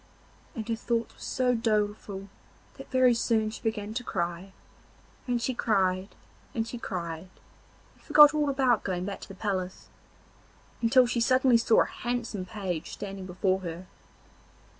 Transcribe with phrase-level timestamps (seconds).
[0.55, 2.27] And her thoughts were so doleful
[2.77, 4.51] that very soon she began to cry,
[5.27, 6.15] and she cried,
[6.55, 7.29] and cried,
[7.93, 9.89] and forgot all about going back to the palace,
[10.81, 13.85] until she suddenly saw a handsome page standing before her.